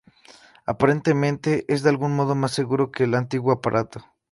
[0.65, 4.03] Aparentemente es de algún modo más seguro que el antiguo aparato.